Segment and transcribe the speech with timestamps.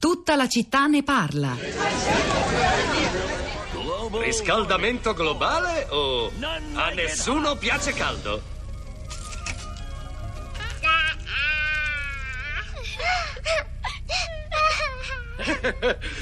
[0.00, 1.54] Tutta la città ne parla.
[4.12, 6.32] Riscaldamento globale o
[6.72, 8.40] a nessuno piace caldo?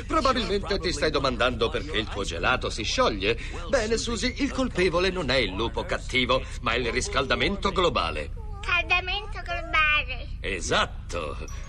[0.08, 3.38] Probabilmente ti stai domandando perché il tuo gelato si scioglie.
[3.68, 8.32] Bene, Susi, il colpevole non è il lupo cattivo, ma il riscaldamento globale.
[8.60, 10.30] Scaldamento globale.
[10.40, 11.66] Esatto.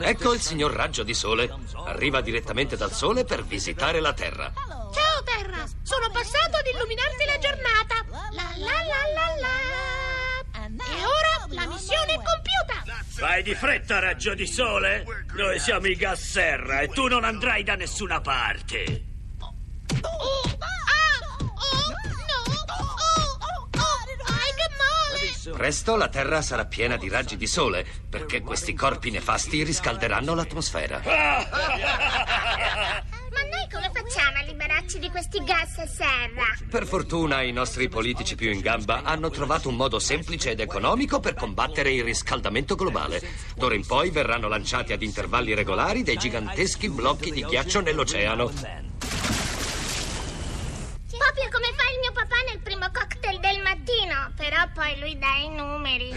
[0.00, 1.52] Ecco il signor Raggio di Sole.
[1.86, 4.52] Arriva direttamente dal Sole per visitare la Terra.
[4.56, 8.04] Ciao Terra, sono passato ad illuminarti la giornata.
[8.32, 9.72] La la la la la.
[10.64, 13.02] E ora la missione è compiuta.
[13.20, 15.04] Vai di fretta, raggio di sole!
[15.34, 19.11] Noi siamo i gas serra e tu non andrai da nessuna parte!
[25.62, 31.00] Presto la Terra sarà piena di raggi di sole, perché questi corpi nefasti riscalderanno l'atmosfera.
[31.06, 31.12] Ma
[33.48, 36.46] noi come facciamo a liberarci di questi gas serra?
[36.68, 41.20] Per fortuna i nostri politici più in gamba hanno trovato un modo semplice ed economico
[41.20, 43.22] per combattere il riscaldamento globale.
[43.54, 48.50] D'ora in poi verranno lanciati ad intervalli regolari dei giganteschi blocchi di ghiaccio nell'oceano.
[51.06, 53.21] Proprio come fa il mio papà nel primo cocktail
[53.72, 54.30] mattino.
[54.36, 56.10] Però poi lui dà i numeri.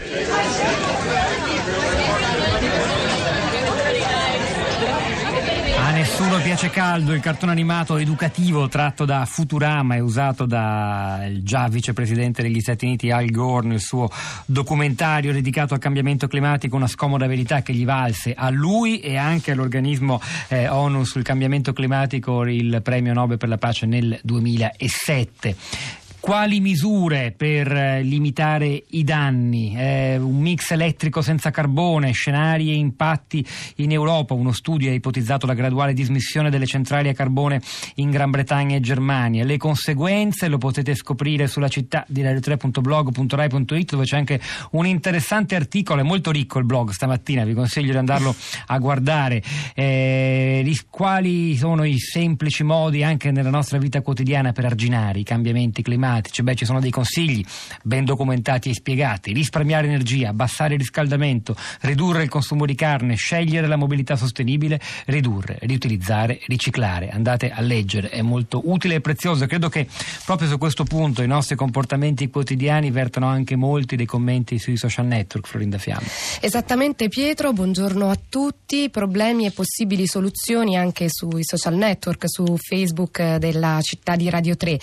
[5.78, 11.68] A nessuno piace caldo, il cartone animato educativo tratto da Futurama e usato dal già
[11.68, 14.10] vicepresidente degli Stati Uniti Al Gore nel suo
[14.44, 19.52] documentario dedicato al cambiamento climatico, una scomoda verità che gli valse a lui e anche
[19.52, 26.04] all'organismo eh, ONU sul cambiamento climatico il premio Nobel per la pace nel 2007.
[26.26, 29.76] Quali misure per eh, limitare i danni?
[29.76, 33.46] Eh, un mix elettrico senza carbone, scenari e impatti
[33.76, 34.34] in Europa.
[34.34, 37.62] Uno studio ha ipotizzato la graduale dismissione delle centrali a carbone
[37.94, 39.44] in Gran Bretagna e Germania.
[39.44, 44.40] Le conseguenze lo potete scoprire sulla città di radio3.blog.rai.it dove c'è anche
[44.72, 48.34] un interessante articolo, è molto ricco il blog stamattina, vi consiglio di andarlo
[48.66, 49.40] a guardare.
[49.76, 55.82] Eh, quali sono i semplici modi anche nella nostra vita quotidiana per arginare i cambiamenti
[55.82, 56.14] climatici?
[56.42, 57.44] Beh, ci sono dei consigli
[57.82, 59.32] ben documentati e spiegati.
[59.32, 65.58] Risparmiare energia, abbassare il riscaldamento, ridurre il consumo di carne, scegliere la mobilità sostenibile, ridurre,
[65.62, 67.10] riutilizzare, riciclare.
[67.10, 69.46] Andate a leggere, è molto utile e prezioso.
[69.46, 69.86] Credo che
[70.24, 75.06] proprio su questo punto i nostri comportamenti quotidiani vertono anche molti dei commenti sui social
[75.06, 76.06] network, Florinda Fiamma.
[76.40, 78.90] Esattamente Pietro, buongiorno a tutti.
[78.90, 84.56] Problemi e possibili soluzioni anche sui social network, su Facebook eh, della città di Radio
[84.56, 84.70] 3.
[84.70, 84.80] Eh,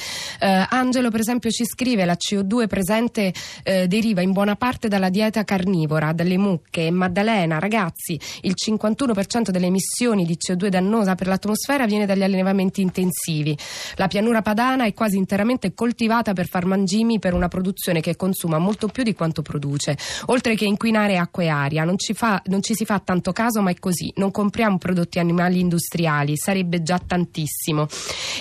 [0.69, 5.44] Angelo per esempio ci scrive la CO2 presente eh, deriva in buona parte dalla dieta
[5.44, 6.91] carnivora, dalle mucche.
[6.91, 13.57] Maddalena, ragazzi, il 51% delle emissioni di CO2 dannosa per l'atmosfera viene dagli allevamenti intensivi.
[13.95, 18.57] La pianura padana è quasi interamente coltivata per far mangimi per una produzione che consuma
[18.57, 19.97] molto più di quanto produce,
[20.28, 21.83] oltre che inquinare acqua e aria.
[21.83, 24.12] Non ci, fa, non ci si fa tanto caso, ma è così.
[24.17, 27.88] Non compriamo prodotti animali industriali, sarebbe già tantissimo.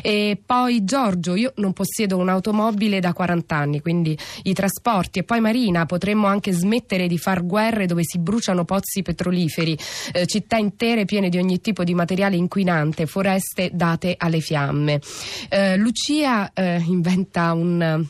[0.02, 5.40] E poi Giorgio, io non possiedo un'automobile da 40 anni, quindi i trasporti e poi
[5.40, 9.78] Marina, potremmo anche smettere di far guerre dove si bruciano pozzi petroliferi,
[10.12, 15.00] eh, città intere piene di ogni tipo di materiale inquinante, foreste date alle fiamme.
[15.48, 18.06] Eh, Lucia eh, inventa un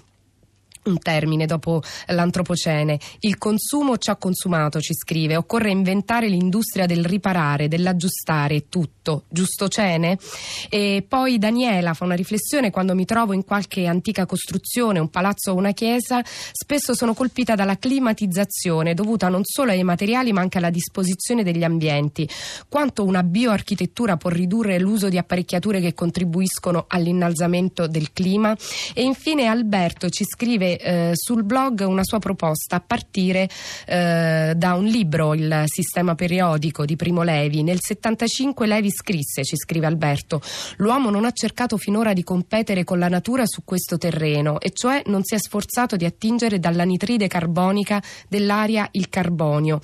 [0.85, 2.99] un termine dopo l'antropocene.
[3.21, 5.37] Il consumo ci ha consumato, ci scrive.
[5.37, 9.25] Occorre inventare l'industria del riparare, dell'aggiustare tutto.
[9.29, 10.19] Giusto cene?
[10.69, 15.53] E poi Daniela fa una riflessione quando mi trovo in qualche antica costruzione, un palazzo
[15.53, 20.59] o una chiesa, spesso sono colpita dalla climatizzazione dovuta non solo ai materiali ma anche
[20.59, 22.29] alla disposizione degli ambienti.
[22.69, 28.57] Quanto una bioarchitettura può ridurre l'uso di apparecchiature che contribuiscono all'innalzamento del clima?
[28.95, 33.49] E infine Alberto ci scrive eh, sul blog una sua proposta a partire
[33.87, 37.63] eh, da un libro, Il sistema periodico di Primo Levi.
[37.63, 40.41] Nel 75 Levi scrisse, ci scrive Alberto,
[40.77, 45.03] l'uomo non ha cercato finora di competere con la natura su questo terreno, e cioè
[45.07, 49.81] non si è sforzato di attingere dall'anitride carbonica dell'aria il carbonio,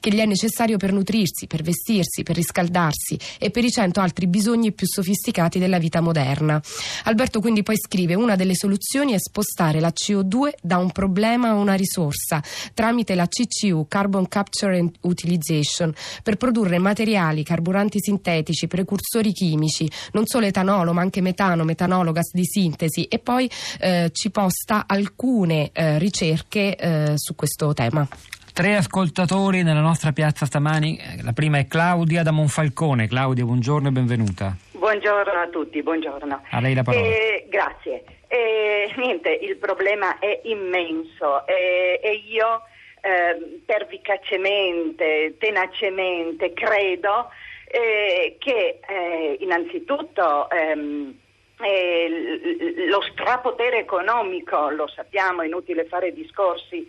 [0.00, 4.26] che gli è necessario per nutrirsi, per vestirsi, per riscaldarsi e per i cento altri
[4.26, 6.60] bisogni più sofisticati della vita moderna.
[7.04, 10.29] Alberto quindi poi scrive una delle soluzioni è spostare la CO2
[10.60, 12.42] da un problema a una risorsa
[12.74, 15.92] tramite la CCU, Carbon Capture and Utilization,
[16.22, 22.32] per produrre materiali, carburanti sintetici, precursori chimici, non solo etanolo ma anche metano, metanolo, gas
[22.32, 23.50] di sintesi e poi
[23.80, 28.06] eh, ci posta alcune eh, ricerche eh, su questo tema.
[28.52, 30.96] Tre ascoltatori nella nostra piazza stamani.
[30.96, 33.06] Eh, La prima è Claudia da Monfalcone.
[33.06, 34.56] Claudia, buongiorno e benvenuta.
[34.72, 36.42] Buongiorno a tutti, buongiorno.
[36.50, 37.06] A lei la parola.
[37.06, 38.02] Eh, grazie.
[38.32, 41.44] Eh, niente, il problema è immenso.
[41.48, 42.62] Eh, e io
[43.00, 47.30] eh, pervicacemente, tenacemente credo
[47.66, 51.18] eh, che eh, innanzitutto ehm,
[51.60, 56.86] eh, lo strapotere economico, lo sappiamo, è inutile fare discorsi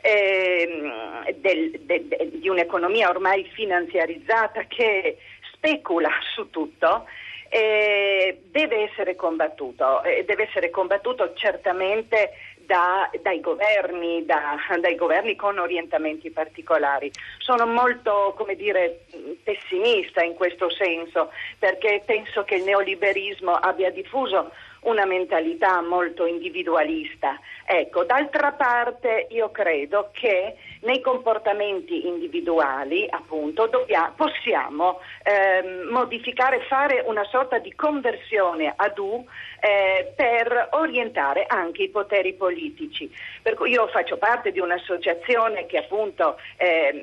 [0.00, 5.18] ehm, del- de- de- di un'economia ormai finanziarizzata che
[5.52, 7.06] specula su tutto,
[7.54, 15.36] eh, deve essere combattuto, eh, deve essere combattuto certamente da- dai, governi, da- dai governi
[15.36, 17.12] con orientamenti particolari.
[17.38, 19.04] Sono molto, dire,
[19.44, 24.50] pessimista in questo senso perché penso che il neoliberismo abbia diffuso
[24.84, 27.38] una mentalità molto individualista.
[27.66, 37.02] Ecco, d'altra parte io credo che nei comportamenti individuali, appunto, dobbia- possiamo ehm, modificare, fare
[37.06, 39.24] una sorta di conversione ad U
[39.60, 43.10] eh, per orientare anche i poteri politici.
[43.40, 46.96] Per cui io faccio parte di un'associazione che appunto ehm,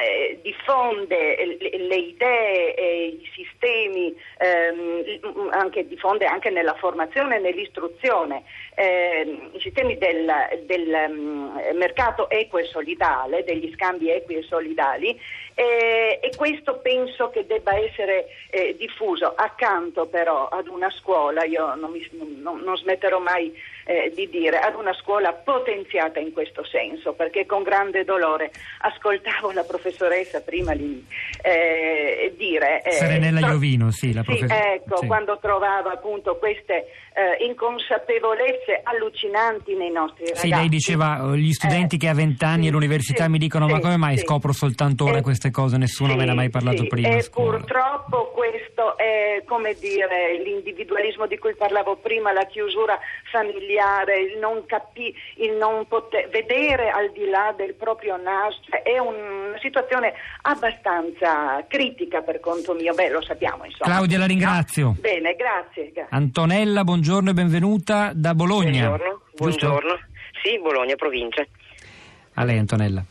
[0.00, 8.44] eh, diffonde le, idee e i sistemi, ehm, anche, diffonde anche nella formazione e nell'istruzione.
[8.74, 10.30] Ehm, i sistemi del,
[10.64, 15.18] del, mm, mercato equo e solidale, degli scambi equi e solidali
[15.54, 19.34] eh, e questo penso che debba essere eh, diffuso.
[19.34, 22.08] Accanto però ad una scuola, io non, mi-
[22.42, 23.52] non- non smetterò mai
[23.88, 28.50] eh, di dire, ad una scuola potenziata in questo senso, perché con grande dolore
[28.80, 31.06] ascoltavo la professoressa prima lì,
[31.42, 32.82] eh, dire...
[32.82, 34.72] eh, Serenella tro- Iovino, sì, la sì, professoressa.
[34.74, 40.48] ecco, quando trovava appunto queste eh, inconsapevolezze allucinanti nei nostri ragazzi.
[40.48, 43.68] Sì, lei diceva eh, gli studenti Eh, che a vent'anni sì, all'università sì, mi dicono
[43.68, 44.24] ma sì, come mai sì.
[44.24, 47.24] scopro soltanto ora queste cose, nessuno sì, me ne ha mai parlato sì, prima E
[47.30, 52.98] purtroppo questo è, come dire, l'individualismo di cui parlavo prima, la chiusura
[53.30, 58.82] familiare, il non capi- il non poter vedere al di là del proprio naso, cioè,
[58.82, 63.94] è una situazione abbastanza critica per conto mio, beh lo sappiamo insomma.
[63.94, 64.94] Claudia, la ringrazio.
[64.98, 65.90] Bene, grazie.
[65.92, 66.06] grazie.
[66.10, 68.88] Antonella, buongiorno e benvenuta da Bologna.
[68.88, 69.98] Buongiorno, buongiorno.
[70.42, 71.44] Sì, Bologna, provincia.
[72.34, 73.02] A lei Antonella.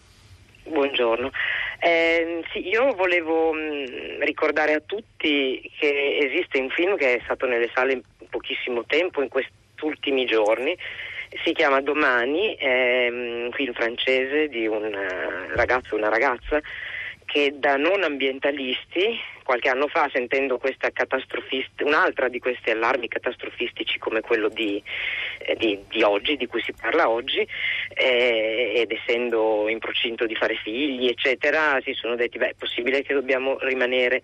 [0.63, 1.31] Buongiorno.
[1.79, 7.45] Eh, sì, io volevo mh, ricordare a tutti che esiste un film che è stato
[7.45, 10.77] nelle sale in pochissimo tempo, in questi ultimi giorni.
[11.43, 16.61] Si chiama Domani, è un film francese di un eh, ragazzo e una ragazza
[17.25, 20.59] che da non ambientalisti, qualche anno fa sentendo
[21.79, 24.81] un'altra di questi allarmi catastrofistici come quello di,
[25.39, 27.45] eh, di- di oggi, di cui si parla oggi,
[27.93, 33.01] eh, ed essendo in procinto di fare figli, eccetera, si sono detti, beh, è possibile
[33.01, 34.21] che dobbiamo rimanere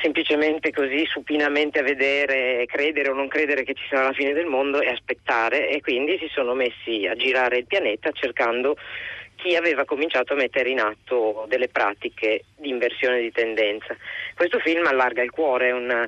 [0.00, 4.46] semplicemente così supinamente a vedere, credere o non credere che ci sarà la fine del
[4.46, 8.76] mondo e aspettare e quindi si sono messi a girare il pianeta cercando
[9.42, 13.96] chi aveva cominciato a mettere in atto delle pratiche di inversione di tendenza.
[14.34, 16.06] Questo film allarga il cuore, è un-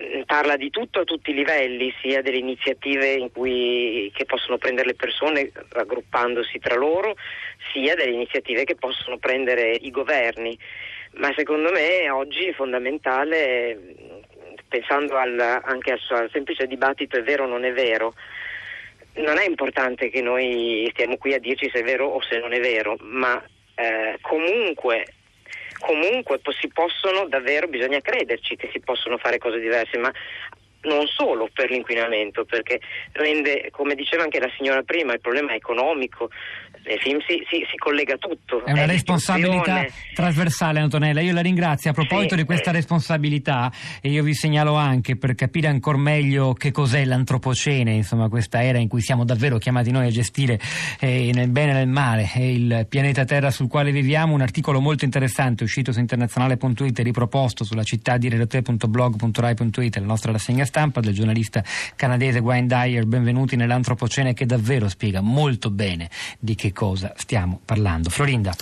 [0.00, 4.56] mm, parla di tutto a tutti i livelli, sia delle iniziative in cui, che possono
[4.56, 7.16] prendere le persone raggruppandosi tra loro,
[7.72, 10.56] sia delle iniziative che possono prendere i governi.
[11.16, 13.78] Ma secondo me oggi è fondamentale,
[14.68, 18.14] pensando al- anche al, al semplice dibattito è vero o non è vero,
[19.14, 22.52] non è importante che noi stiamo qui a dirci se è vero o se non
[22.52, 23.42] è vero, ma
[23.76, 25.06] eh, comunque,
[25.78, 30.12] comunque si possono davvero, bisogna crederci che si possono fare cose diverse, ma
[30.84, 32.80] non solo per l'inquinamento, perché
[33.12, 36.30] rende, come diceva anche la signora prima, il problema economico,
[36.86, 38.64] nel film si, si- si collega tutto.
[38.64, 41.20] È una è responsabilità trasversale, Antonella.
[41.20, 41.90] Io la ringrazio.
[41.90, 42.74] A proposito Sì, di questa eh.
[42.74, 48.62] responsabilità, e io vi segnalo anche per capire ancora meglio che cos'è l'antropocene, insomma, questa
[48.62, 50.58] era in cui siamo davvero chiamati noi a gestire
[51.00, 54.34] eh, nel bene e nel male eh, il pianeta Terra sul quale viviamo.
[54.34, 60.64] Un articolo molto interessante uscito su internazionale.it riproposto sulla città di radio3.blog.rai.it, la nostra rassegna
[60.64, 61.62] stampa del giornalista
[61.94, 63.06] canadese Wayne Dyer.
[63.06, 68.10] Benvenuti nell'antropocene che davvero spiega molto bene di che cosa stiamo parlando.
[68.10, 68.52] Florinda.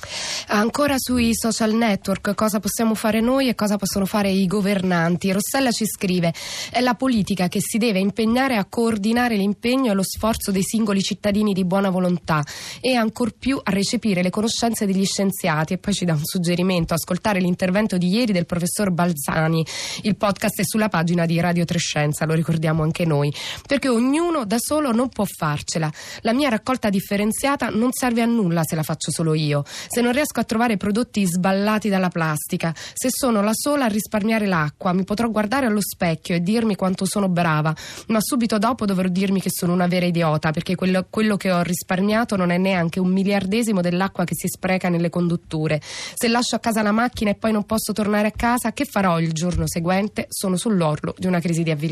[0.48, 5.32] Ancora sui social network, cosa possiamo fare noi e cosa possono fare i governanti?
[5.32, 6.34] Rossella ci scrive:
[6.70, 11.00] è la politica che si deve impegnare a coordinare l'impegno e lo sforzo dei singoli
[11.00, 12.44] cittadini di buona volontà
[12.82, 15.72] e ancor più a recepire le conoscenze degli scienziati.
[15.72, 19.64] E poi ci dà un suggerimento: ascoltare l'intervento di ieri del professor Balzani.
[20.02, 22.00] Il podcast è sulla pagina di Radio Trescello.
[22.02, 23.32] Sufficienza, lo ricordiamo anche noi,
[23.66, 25.90] perché ognuno da solo non può farcela.
[26.20, 30.12] La mia raccolta differenziata non serve a nulla se la faccio solo io, se non
[30.12, 35.04] riesco a trovare prodotti sballati dalla plastica, se sono la sola a risparmiare l'acqua, mi
[35.04, 37.74] potrò guardare allo specchio e dirmi quanto sono brava,
[38.08, 41.62] ma subito dopo dovrò dirmi che sono una vera idiota perché quello, quello che ho
[41.62, 45.80] risparmiato non è neanche un miliardesimo dell'acqua che si spreca nelle condutture.
[45.82, 49.20] Se lascio a casa la macchina e poi non posso tornare a casa, che farò
[49.20, 50.26] il giorno seguente?
[50.28, 51.91] Sono sull'orlo di una crisi di avvilimento.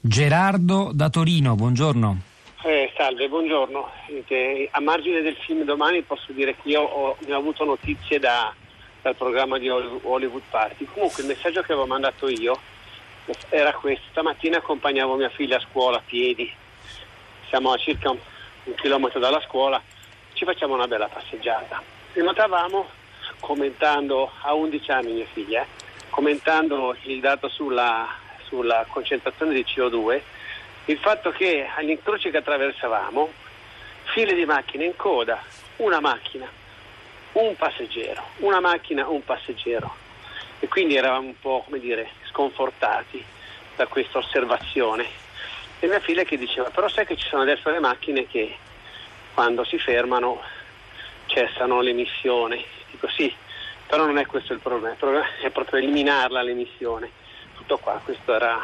[0.00, 2.28] Gerardo da Torino, buongiorno.
[2.62, 3.90] Eh, salve, buongiorno.
[4.72, 8.52] A margine del film domani posso dire che io ho, ne ho avuto notizie da,
[9.00, 10.84] dal programma di Hollywood Party.
[10.84, 12.58] Comunque il messaggio che avevo mandato io
[13.48, 14.04] era questo.
[14.10, 16.52] Stamattina accompagnavo mia figlia a scuola a piedi.
[17.48, 18.18] Siamo a circa un,
[18.64, 19.80] un chilometro dalla scuola.
[20.34, 21.82] Ci facciamo una bella passeggiata.
[22.12, 22.86] E notavamo,
[23.40, 25.66] commentando a 11 anni mia figlia,
[26.10, 28.06] commentando il dato sulla,
[28.50, 30.20] sulla concentrazione di CO2,
[30.86, 33.32] il fatto che agli incroci che attraversavamo,
[34.12, 35.40] file di macchine in coda,
[35.76, 36.50] una macchina,
[37.32, 39.94] un passeggero, una macchina, un passeggero.
[40.58, 43.24] E quindi eravamo un po', come dire, sconfortati
[43.76, 45.06] da questa osservazione.
[45.78, 48.56] E mia figlia che diceva, però sai che ci sono adesso le macchine che
[49.32, 50.42] quando si fermano
[51.26, 52.62] cessano l'emissione.
[52.90, 53.32] Dico sì,
[53.86, 57.10] però non è questo il problema, il problema è proprio eliminarla l'emissione.
[57.70, 58.58] Tutto qua, questo era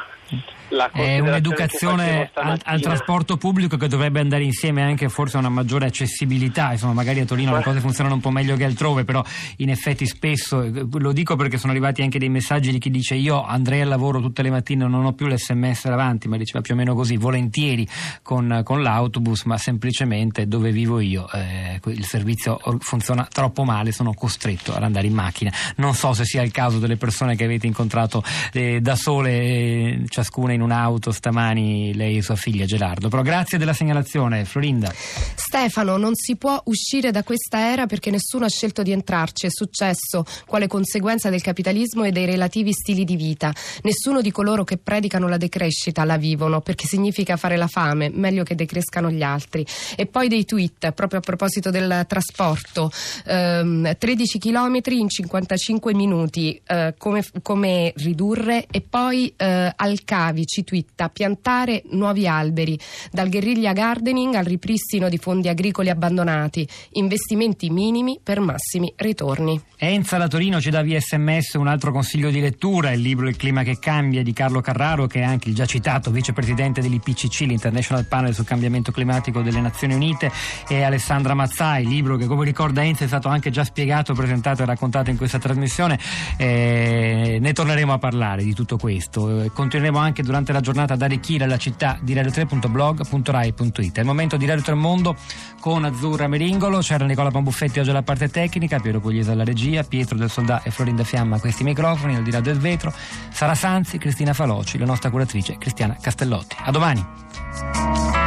[0.92, 5.86] è un'educazione al, al, trasporto pubblico che dovrebbe andare insieme anche forse a una maggiore
[5.86, 6.72] accessibilità.
[6.72, 9.22] Insomma, magari a Torino le cose funzionano un po' meglio che altrove, però
[9.58, 13.14] in effetti spesso, eh, lo dico perché sono arrivati anche dei messaggi di chi dice
[13.14, 16.74] io andrei al lavoro tutte le mattine, non ho più l'SMS davanti, ma diceva più
[16.74, 17.86] o meno così, volentieri
[18.22, 24.12] con, con l'autobus, ma semplicemente dove vivo io eh, il servizio funziona troppo male, sono
[24.14, 25.52] costretto ad andare in macchina.
[25.76, 29.30] Non so se sia il caso delle persone che avete incontrato eh, da sole.
[29.30, 33.08] Eh, ciascuna in un'auto stamani, lei e sua figlia Gerardo.
[33.10, 34.90] Però grazie della segnalazione, Florinda.
[34.94, 39.44] Stefano, non si può uscire da questa era perché nessuno ha scelto di entrarci.
[39.44, 43.52] È successo quale conseguenza del capitalismo e dei relativi stili di vita.
[43.82, 48.42] Nessuno di coloro che predicano la decrescita la vivono perché significa fare la fame, meglio
[48.42, 49.66] che decrescano gli altri.
[49.96, 52.90] E poi dei tweet, proprio a proposito del trasporto.
[53.26, 60.46] Ehm, 13 km in 55 minuti, eh, come, come, ridurre e poi eh, al Cavi
[60.46, 62.78] ci twitta piantare nuovi alberi,
[63.10, 69.60] dal guerriglia gardening al ripristino di fondi agricoli abbandonati, investimenti minimi per massimi ritorni.
[69.78, 73.36] Enza da Torino ci dà via sms un altro consiglio di lettura, il libro Il
[73.36, 78.06] clima che cambia di Carlo Carraro che è anche il già citato vicepresidente dell'IPCC, l'International
[78.06, 80.30] Panel sul cambiamento climatico delle Nazioni Unite
[80.68, 84.66] e Alessandra Mazzai, libro che come ricorda Enza è stato anche già spiegato, presentato e
[84.66, 85.98] raccontato in questa trasmissione,
[86.36, 89.50] eh, ne torneremo a parlare di tutto questo, eh,
[89.96, 93.96] continueremo anche durante la giornata ad arricchire la città di radio3.blog.rai.it.
[93.96, 95.16] È il momento di Radio 3 Mondo
[95.60, 100.16] con Azzurra Meringolo, c'era Nicola Pambuffetti oggi alla parte tecnica, Piero Pugliese alla regia, Pietro
[100.16, 102.92] del Soldà e Florinda Fiamma a questi microfoni, al di là del vetro,
[103.30, 106.56] Sara Sanzi, Cristina Faloci, la nostra curatrice Cristiana Castellotti.
[106.58, 108.25] A domani!